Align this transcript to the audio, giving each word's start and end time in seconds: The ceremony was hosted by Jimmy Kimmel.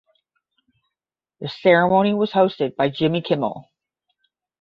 The 1.41 1.47
ceremony 1.47 2.15
was 2.15 2.31
hosted 2.31 2.75
by 2.75 2.89
Jimmy 2.89 3.21
Kimmel. 3.21 3.69